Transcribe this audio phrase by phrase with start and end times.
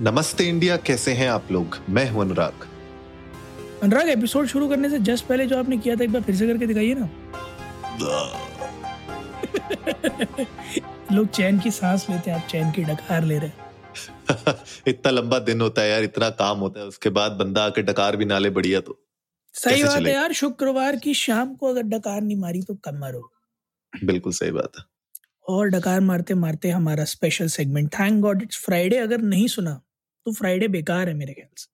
[0.00, 1.76] नमस्ते इंडिया कैसे हैं आप लोग?
[1.88, 2.66] मैं हूँ अनुराग।
[3.82, 6.46] अनुराग एपिसोड शुरू करने से जस्ट पहले जो आपने किया था एक बार फिर से
[6.46, 7.08] करके दिखाइए ना।
[11.12, 13.60] लोग चैन की सांस लेते हैं आप चैन की डकार ले रहे हैं।
[14.86, 18.16] इतना लंबा दिन होता है यार इतना काम होता है उसके बाद बंदा आके डकार
[18.16, 18.98] भी नाले बढ़िया तो।
[19.54, 23.32] सही बात है यार शुक्रवार की शाम को अगर डकार नहीं मारी तो कम मारो
[24.04, 24.91] बिल्कुल सही बात है।
[25.48, 29.80] और डकार मारते मारते हमारा special segment thank God it's Friday अगर नहीं सुना
[30.26, 31.66] तो फ्राइडे बेकार है मेरे ख्याल से।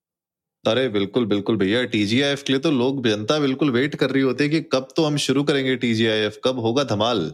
[0.65, 4.45] अरे बिल्कुल बिल्कुल भैया टीजीआईएफ के लिए तो लोग जनता बिल्कुल वेट कर रही होती
[4.45, 7.33] है कि कब तो हम शुरू करेंगे टीजीआईएफ कब होगा धमाल।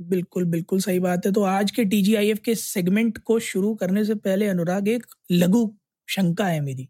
[0.00, 4.14] बिल्कुल बिल्कुल सही बात है। तो आज के टीजीआईएफ के सेगमेंट को शुरू करने से
[4.14, 5.70] पहले अनुराग एक लघु
[6.08, 6.88] शंका है मेरी।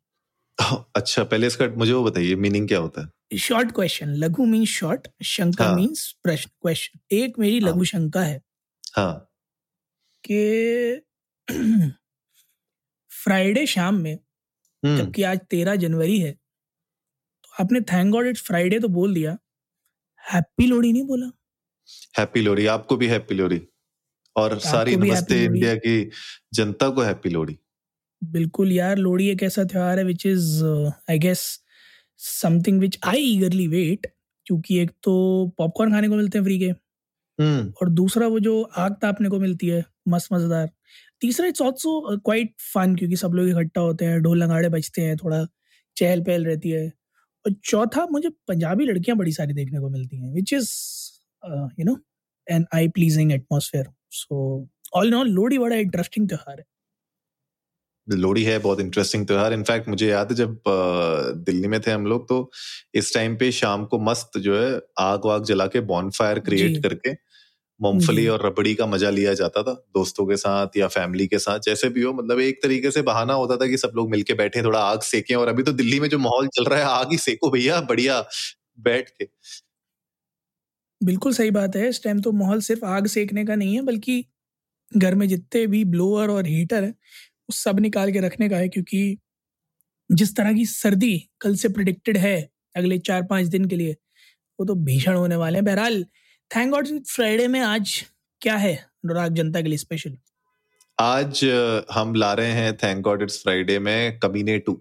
[0.97, 3.09] अच्छा पहले इसका मुझे वो बताइए मीनिंग क्या होता है?
[3.39, 8.23] शॉर्ट क्वेश्चन लघु मीन्स शॉर्ट शंका हाँ। मीन्स प्रश्न क्वेश्चन एक मेरी हाँ। लघु शंका
[8.23, 8.41] है।
[8.97, 9.27] हाँ।
[10.25, 11.01] कि
[13.11, 14.15] फ्राइडे शाम में
[14.83, 16.33] हम्म। जबकि आज तेरह जनवरी है
[17.45, 19.37] तो आपने थैंक गॉड इट्स फ्राइडे तो बोल दिया।
[20.25, 21.31] हैप्पी लोहड़ी नहीं बोला?
[22.19, 23.61] हैप्पी लोहड़ी आपको भी हैप्पी लोहड़ी
[24.37, 25.97] और सारी नमस्ते इंडिया की
[26.55, 27.59] जनता को हैप्पी लोहड़ी
[28.23, 30.65] बिल्कुल यार लोहड़ी एक ऐसा त्योहार है which is
[31.11, 31.43] I guess
[32.21, 34.07] something which I eagerly wait
[34.47, 35.15] क्योंकि एक तो
[35.59, 36.73] पॉपकॉर्न खाने को मिलते हैं फ्री के।
[37.39, 40.71] हम्म। और दूसरा वो जो आग तापने को मिलती है मस्त मज़ेदार।
[41.23, 45.17] तीसरा इट्स ऑल्सो क्वाइट फन क्योंकि सब लोग इकट्ठा होते हैं ढोल नगाड़े बजते हैं
[45.17, 45.45] थोड़ा
[45.97, 46.87] चहल पहल रहती है।
[47.45, 50.71] और चौथा मुझे पंजाबी लड़कियाँ बड़ी सारी देखने को मिलती हैं which is
[51.81, 51.99] you know
[52.47, 54.39] an eye pleasing atmosphere so
[54.97, 56.65] all in all Lohri बड़ा इंटरेस्टिंग त्योहार है।
[58.09, 60.61] लोहड़ी है बहुत इंटरेस्टिंग त्यौहार। इनफैक्ट मुझे याद है जब
[61.47, 62.39] दिल्ली में थे हम लोग तो
[62.95, 66.83] इस टाइम पे शाम को मस्त जो है आग वाग जला के बॉन फायर क्रिएट
[66.83, 67.15] करके
[67.81, 71.61] मूंगफली और रबड़ी का मज़ा लिया जाता था दोस्तों के साथ या फैमिली के साथ
[71.61, 74.63] जैसे भी हो मतलब एक तरीके से बहाना होता था कि सब लोग मिलके बैठे
[74.63, 77.19] थोड़ा आग सेकें और अभी तो दिल्ली में जो माहौल चल रहा है आग ही
[77.21, 78.21] सेको भैया बढ़िया
[78.81, 79.29] बैठ के।
[81.01, 84.25] बिल्कुल सही बात है इस टाइम तो माहौल सिर्फ़ आग सेकने का नहीं है बल्कि
[84.93, 88.69] घर में जितने भी ब्लोअर और हीटर है वो सब निकाल के रखने का है
[88.69, 89.19] क्योंकि
[90.11, 92.37] जिस तरह की सर्दी कल से प्रिडिक्टेड है
[92.77, 93.97] अगले चार पाँच दिन के लिए
[94.59, 96.05] वो तो भीषण होने वाले हैं। बहरहाल
[96.51, 98.05] थैंक गॉड फ्राइडे में आज
[98.41, 100.17] क्या है अनुराग जनता के लिए स्पेशल
[100.99, 101.45] आज
[101.93, 104.81] हम ला रहे हैं थैंक गॉड इट्स फ्राइडे में कमीने टू।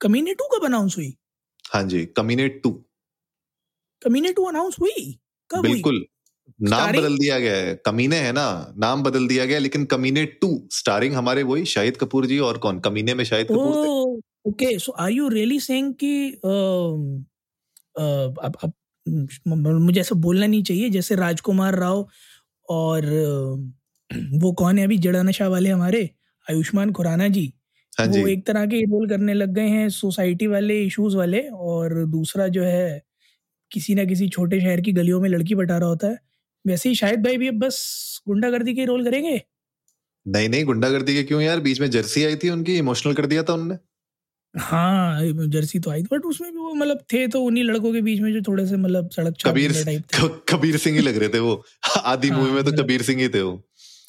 [0.00, 1.14] कमीने टू कब अनाउंस हुई?
[1.64, 2.70] हाँ जी कमीने टू।
[4.02, 5.18] कमीने टू अनाउंस हुई?
[5.50, 6.06] कब बिल्कुल। हुई
[6.60, 7.00] नाम Starring?
[7.00, 8.74] बदल दिया गया है। कमीने है ना?
[8.78, 12.80] नाम बदल दिया गया लेकिन कमीने टू स्टारिंग हमारे वही शाहिद कपूर जी और कौन?
[12.80, 16.40] कमीने में Shahid Kapoor okay so are you really saying कि
[17.98, 18.72] अब अब
[19.48, 22.08] मुझे ऐसा बोलना नहीं चाहिए जैसे राजकुमार राव
[22.68, 23.06] और
[24.40, 26.02] वो कौन है अभी जड़ा नशा वाले हमारे
[26.46, 27.52] आयुष्मान खुराना जी
[27.92, 32.04] हाँ वो एक तरह के रोल करने लग गए हैं सोसाइटी वाले इश्यूज़ वाले और
[32.08, 33.02] दूसरा जो है
[33.70, 36.18] किसी ना किसी छोटे शहर की गलियों में लड़की बटा रहा होता है।
[36.64, 37.80] वैसे ही शायद भाई भी अब बस
[38.28, 39.40] गुंडागर्दी के रोल करेंगे?
[40.26, 41.60] नहीं नहीं गुंडागर्दी के क्यों यार?
[41.60, 43.76] बीच में जर्सी आई थी उनकी इमोशनल कर दिया था उनने।
[44.58, 48.00] हाँ जर्सी तो आई थी बट उसमें भी वो मतलब थे तो उन्हीं लड़कों के
[48.00, 50.04] बीच में जो थोड़े से मतलब सड़क कबीर टाइप
[50.48, 51.64] कबीर सिंह ही लग रहे थे वो।
[51.98, 53.64] आधी हाँ, मूवी में तो मतलब- कबीर सिंह ही थे वो।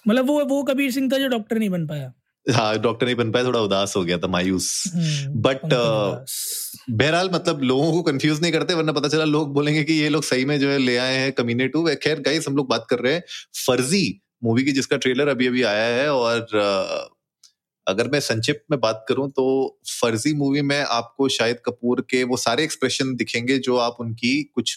[0.08, 2.14] मतलब वो वो कबीर सिंह था जो डॉक्टर नहीं बन पाया।
[2.46, 6.90] हाँ डॉक्टर नहीं बन पाया थोड़ा उदास हो गया था मायूस। हम्म, But, पंकज uh।
[6.90, 10.24] बहरहाल मतलब लोगों को कंफ्यूज नहीं करते वरना पता चला लोग बोलेंगे कि ये लोग
[10.24, 13.00] सही में जो है ले आए हैं कमीने टू। खैर गाइस हम लोग बात कर
[13.00, 13.24] रहे हैं
[13.68, 17.17] फर्जी मूवी की जिसका ट्रेलर अभी अभी आया है और अ,
[17.88, 19.46] अगर मैं संक्षिप्त में बात करूँ तो
[19.92, 24.76] फर्जी मूवी में आपको शाहिद कपूर के वो सारे एक्सप्रेशन दिखेंगे जो आप उनकी कुछ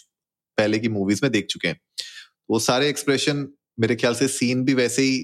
[0.57, 1.79] पहले की मूवीज़ में देख चुके हैं।
[2.49, 3.47] वो सारे एक्सप्रेशन
[3.79, 5.19] मेरे ख्याल से सीन भी वैसे ही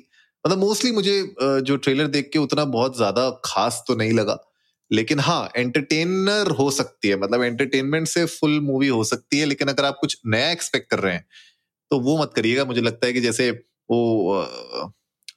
[0.46, 4.38] मतलब मोस्टली मुझे जो ट्रेलर देख के उतना बहुत ज़्यादा खास तो नहीं लगा।
[4.92, 9.68] लेकिन हाँ एंटरटेनर हो सकती है मतलब एंटरटेनमेंट से फुल मूवी हो सकती है, लेकिन
[9.68, 11.26] अगर आप कुछ नया एक्सपेक्ट कर रहे हैं
[11.92, 14.44] तो वो मत करिएगा। मुझे लगता है कि जैसे वो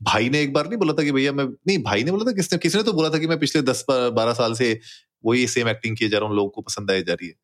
[0.00, 2.34] भाई ने एक बार नहीं बोला था कि भैया मैं नहीं भाई ने बोला था
[2.36, 4.78] किसने किसने तो बोला था कि मैं पिछले दस बारह साल से
[5.24, 7.34] वही सेम एक्टिंग किए जा रहा हूँ लोगों को पसंद आई जा रही है।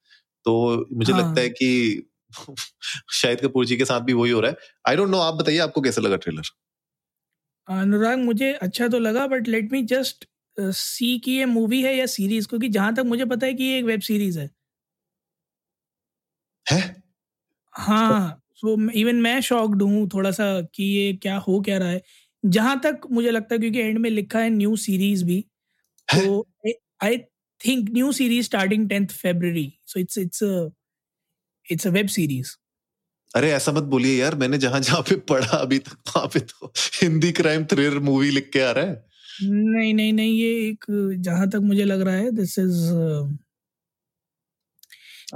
[0.47, 2.09] तो मुझे हाँ। लगता है कि
[3.13, 4.57] शाहिद कपूर जी के साथ भी वही हो रहा है।
[4.89, 6.51] आई डोंट नो आप बताइए आपको कैसा लगा ट्रेलर
[7.69, 10.27] अनुराग मुझे अच्छा तो लगा but let me just
[10.77, 13.79] see कि ये मूवी है या सीरीज़ क्योंकि जहाँ तक मुझे पता है कि ये
[13.79, 14.49] एक वेब सीरीज़ है।
[16.67, 17.03] है?
[17.75, 20.45] हाँ सो इवन मैं शॉक्ड हूँ थोड़ा सा
[20.75, 22.03] कि ये क्या हो क्या रहा है।
[22.47, 25.41] जहाँ तक मुझे लगता है क्योंकि एंड में लिखा है न्यू सीरीज़ भी
[26.15, 26.47] तो
[27.03, 27.19] I
[27.61, 30.43] think new series starting tenth February so it's it's
[31.67, 32.57] it's a web series
[33.37, 36.73] अरे ऐसा मत बोलिए यार मैंने जहाँ जहाँ पे पढ़ा अभी तक वहाँ पे तो
[37.03, 39.05] हिंदी क्राइम थ्रिलर मूवी लिख के आ रहा है।
[39.43, 40.85] नहीं नहीं नहीं ये एक
[41.21, 42.83] जहाँ तक मुझे लग रहा है दिस इज़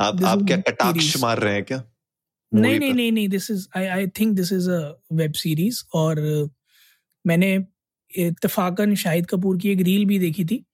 [0.00, 1.82] आप आप क्या कटाक्ष मार रहे हैं क्या?
[2.52, 4.80] नहीं नहीं नहीं नहीं this is I I think this is a
[5.12, 6.20] web series और
[7.24, 7.54] मैंने
[8.10, 10.64] इतफाकन शाहिद कपूर की एक रील भी देखी थी।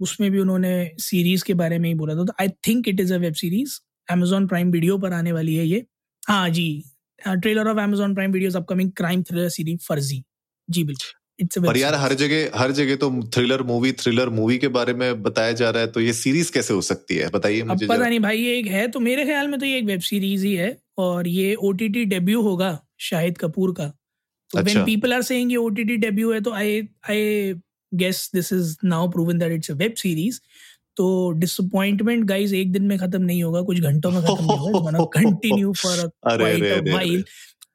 [0.00, 3.12] उसमें भी उन्होंने सीरीज़ के बारे में ही बोला था। तो I think it is
[3.14, 5.84] a web series Amazon Prime video पर आने वाली है ये।
[6.22, 6.84] हाँ जी।
[7.18, 10.22] Trailer of Amazon Prime videos upcoming crime thriller series Farzi
[10.68, 11.20] जी बिल्कुल।
[11.62, 15.52] पर यार हर जगह हर जगह तो थ्रिलर मूवी थ्रिलर मूवी के बारे में बताया
[15.52, 17.28] जा रहा है तो ये सीरीज़ कैसे हो सकती है?
[17.30, 19.84] बताइए मुझे पता नहीं भाई ये एक है तो मेरे ख्याल में तो ये एक
[19.84, 23.92] वेब सीरीज़ ही है और ये ओटीटी डेब्यू होगा शाहिद कपूर का।
[24.54, 26.80] तो व्हेन पीपल आर सेइंग ये ओटीटी डेब्यू है तो I
[27.10, 27.54] I
[27.92, 30.40] guess this is now proven that it's a web series
[30.96, 31.06] तो
[31.38, 35.72] डिसअपॉइंटमेंट गाइस एक दिन में खत्म नहीं होगा कुछ घंटों में खत्म नहीं होगा कंटिन्यू
[35.72, 36.10] फॉर
[36.92, 37.24] वाइल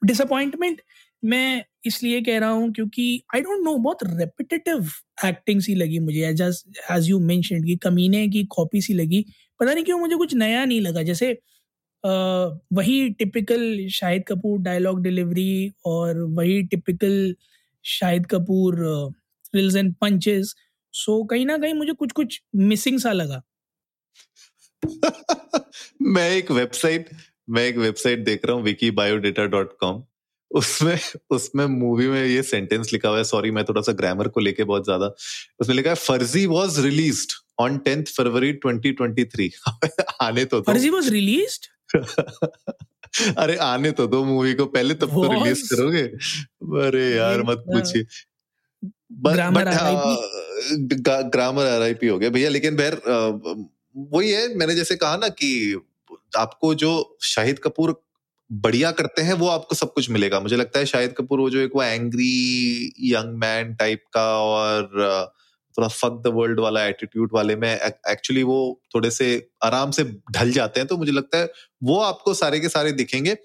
[0.05, 0.81] डिसअपॉइंटमेंट
[1.23, 3.05] मैं इसलिए कह रहा हूँ क्योंकि
[3.35, 4.89] आई डोंट नो बहुत रेपिटेटिव
[5.25, 6.41] एक्टिंग सी लगी मुझे एज
[6.91, 9.25] एज यू मेंशन कि कमीने की कॉपी सी लगी
[9.59, 11.37] पता नहीं क्यों मुझे कुछ नया नहीं लगा जैसे
[12.03, 17.35] वही typical Shahid Kapoor dialogue delivery और वही typical
[17.85, 18.75] Shahid Kapoor
[19.45, 20.55] thrills and punches
[20.93, 23.41] so कहीं ना कहीं मुझे कुछ कुछ मिसिंग सा लगा।
[26.01, 27.09] मैं एक वेबसाइट
[27.49, 30.03] मैं एक वेबसाइट देख रहा हूँ विकी बायोडेटा डॉट कॉम
[30.51, 30.99] उसमें
[31.29, 34.63] उसमें मूवी में ये सेंटेंस लिखा हुआ है सॉरी मैं थोड़ा सा ग्रामर को लेके
[34.63, 35.05] बहुत ज़्यादा।
[35.61, 39.49] उसमें लिखा है Farzi was released on tenth February 2023
[40.21, 41.67] आने तो फर्जी वाज रिलीज्ड
[43.37, 46.01] अरे आने तो दो मूवी को पहले तब तो रिलीज़ करोगे।
[46.87, 48.05] अरे यार मत पूछिए।
[49.11, 49.69] ग्रामर
[51.29, 53.01] ग्रामर आरआईपी हो गया भैया लेकिन बहर
[54.13, 55.49] वही है मैंने जैसे कहा ना कि
[56.37, 58.01] आपको जो शाहिद कपूर
[58.51, 61.59] बढ़िया करते हैं वो आपको सब कुछ मिलेगा। मुझे लगता है शाहिद कपूर वो जो
[61.59, 62.31] एक वो एंग्री
[63.03, 64.89] यंग मैन टाइप का और
[65.77, 68.59] थोड़ा फक द वर्ल्ड वाला एटीट्यूड वाले में एक्चुअली वो
[68.95, 69.27] थोड़े से
[69.63, 71.51] आराम से ढल जाते हैं तो मुझे लगता है
[71.83, 73.37] वो आपको सारे के सारे दिखेंगे।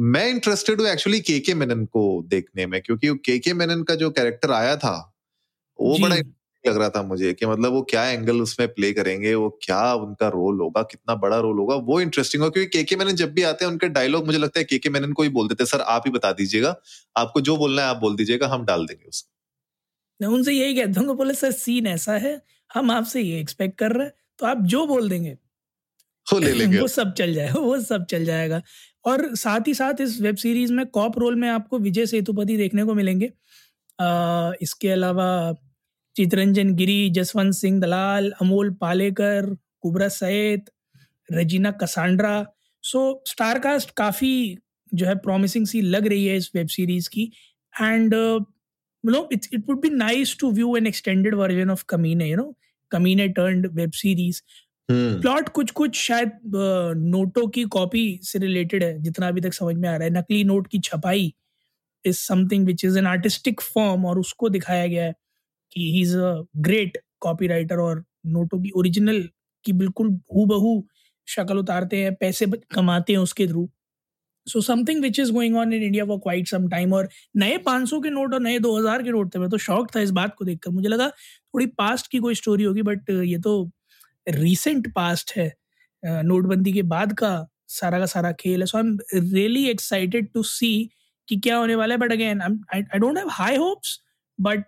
[0.00, 3.94] मैं इंटरेस्टेड हूँ एक्चुअली के के मेनन को देखने में क्योंकि के के मेनन का
[3.96, 4.94] जो कैरेक्टर आया था
[5.78, 6.16] वो बड़ा
[6.64, 10.28] लग रहा था मुझे कि मतलब वो क्या एंगल उसमें प्ले करेंगे वो क्या उनका
[10.30, 13.64] रोल होगा कितना बड़ा रोल होगा वो इंटरेस्टिंग होगा। क्योंकि केके मैनन जब भी आते
[13.64, 16.12] हैं उनके डायलॉग मुझे लगता है केके मैनन को ही बोल देते सर आप ही
[16.12, 16.74] बता दीजिएगा
[17.16, 19.31] आपको जो बोलना है आप बोल दीजिएगा हम डाल देंगे उसको।
[20.22, 22.40] मैं उनसे यही कहता हूँ बोले सर सीन ऐसा है
[22.70, 25.32] हम आपसे ये एक्सपेक्ट कर रहे हैं तो आप जो बोल देंगे
[26.26, 28.62] वो ले लेंगे। वो सब चल जाएगा वो सब चल जाएगा।
[29.04, 32.84] और साथ ही साथ इस वेब सीरीज़ में कॉप रोल में आपको विजय सेतुपति देखने
[32.84, 33.30] को मिलेंगे।
[33.98, 35.54] आ, इसके अलावा
[36.16, 40.70] Chitranjan Giri Jaswant Singh Dalal Amol Palekar Kubbra Sait
[41.32, 42.34] Regina Cassandra.
[42.84, 44.58] So star cast काफ़ी
[44.94, 47.30] जो है प्रॉमिसिंग सी लग रही है इस वेब सीरीज़ की।
[47.72, 48.14] And
[49.04, 52.54] no it it would be nice to view an extended version of Kaminey you know
[52.90, 54.42] Kaminey turned web series
[54.88, 56.30] plot कुछ कुछ शायद
[56.96, 60.44] नोटों की कॉपी से रिलेटेड है जितना अभी तक समझ में आ रहा है। नकली
[60.44, 61.34] नोट की छपाई
[62.04, 65.14] is something which is an artistic form और उसको दिखाया गया है
[65.72, 69.28] कि he is a great copy writer और नोटों की ओरिजिनल
[69.64, 70.86] की बिल्कुल हु बहू
[71.28, 73.68] शक्ल उतारते हैं पैसे कमाते हैं उसके through
[74.46, 78.02] so something which is going on in India for quite some time और नए 500
[78.02, 80.44] के नोट और नए 2000 के नोट थे। मैं तो शॉक था इस बात को
[80.44, 83.70] देखकर। मुझे लगा थोड़ी पास्ट की कोई स्टोरी होगी बट ये तो
[84.28, 85.52] रिसेंट पास्ट है
[86.02, 87.30] नोटबंदी के बाद का
[87.68, 90.90] सारा का सारा खेल है। So I am really excited to see
[91.28, 93.98] कि क्या होने वाला है। But again I don't have high hopes
[94.38, 94.64] but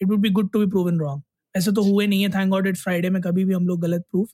[0.00, 1.22] it would be good to be proven wrong
[1.54, 4.04] ऐसे तो हुए नहीं है। थैंक गॉड इट फ्राइडे में कभी भी हम लोग गलत
[4.10, 4.28] प्रूफ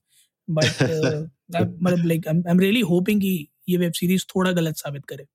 [0.49, 0.83] बट
[1.83, 5.26] मतलब like I am really hoping कि ये वेब सीरीज़ थोड़ा गलत साबित करे।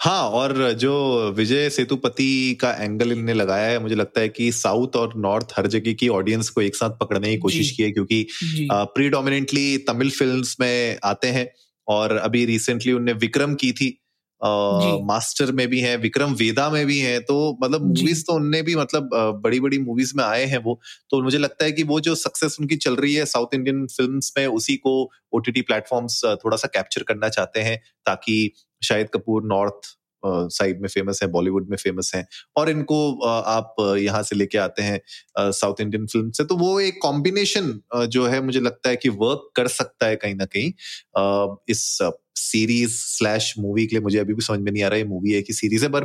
[0.00, 0.92] हाँ और जो
[1.30, 5.66] विजय सेतुपति का एंगल इनने लगाया है मुझे लगता है कि साउथ और नॉर्थ हर
[5.66, 8.26] जगह की ऑडियंस को एक साथ पकड़ने की कोशिश की है क्योंकि
[8.72, 11.48] प्रीडोमिनेटली तमिल फिल्म्स में आते हैं
[11.86, 13.96] और अभी रिसेंटली उनने विक्रम की थी
[14.42, 18.74] मास्टर में भी है विक्रम वेदा में भी है तो मतलब मूवीज़ तो उनने भी
[18.74, 19.10] मतलब
[19.44, 20.78] बड़ी बड़ी मूवीज़ में आए हैं वो
[21.10, 24.20] तो मुझे लगता है कि वो जो सक्सेस उनकी चल रही है साउथ इंडियन फ़िल्म
[24.38, 24.92] में उसी को
[25.32, 28.52] ओटीटी प्लेटफॉर्म्स थोड़ा सा कैप्चर करना चाहते हैं ताकि
[28.82, 32.24] शाहिद कपूर नॉर्थ साइड में फ़ेमस है बॉलीवुड में फ़ेमस है
[32.56, 35.00] और इनको आप यहाँ से लेके आते हैं
[35.52, 37.72] साउथ इंडियन फ़िल्म से। तो वो एक कॉम्बिनेशन
[38.08, 40.72] जो है मुझे लगता है कि वर्क कर सकता है कहीं ना कहीं।
[41.70, 41.98] इस
[42.38, 45.32] सीरीज़ स्लैश मूवी के लिए मुझे अभी भी समझ में नहीं आ रहा है मूवी
[45.32, 46.04] है कि सीरीज़ है पर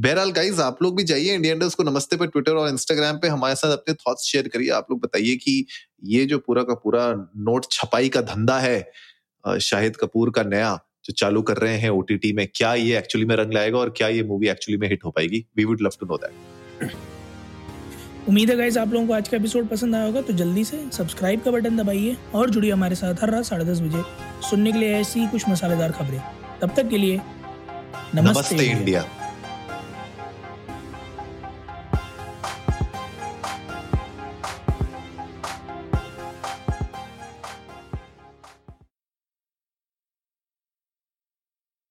[0.00, 3.54] बहरहाल गाइज़ आप लोग भी जाइए इंडियन को नमस्ते पे ट्विटर और इंस्टाग्राम पे। हमारे
[3.54, 5.64] साथ अपने थॉट्स शेयर करिए। आप लोग बताइए कि
[6.06, 7.06] ये जो पूरा का पूरा
[7.48, 12.32] नोट छपाई का धंधा है शाहिद कपूर का नया जो चालू कर रहे हैं ओटीटी
[12.32, 15.10] में क्या ये एक्चुअली में रंग लाएगा और क्या ये मूवी एक्चुअली में हिट हो
[15.10, 15.44] पाएगी?
[15.56, 16.92] We would love to know that
[18.28, 20.84] उम्मीद है गाइज़ आप लोगों को आज का एपिसोड पसंद आया होगा तो जल्दी से
[20.92, 24.02] सब्सक्राइब का बटन दबाइए और जुड़िए हमारे साथ हर रात साढ़े दस बजे
[24.50, 26.20] सुनने के लिए ऐसी कुछ मसालेदार खबरें।
[26.60, 29.02] तब तक के लिए नमस्ते, नमस्ते इंडिया, इंडिया।